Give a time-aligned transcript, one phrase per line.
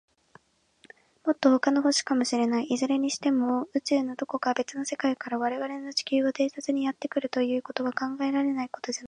[1.23, 2.63] もっと、ほかの星かもしれない。
[2.65, 8.99] いずれにしても、宇宙の、どこか、べつの世界から、われわれの地球を偵察にやってくるということは、考えられないことじゃないからね。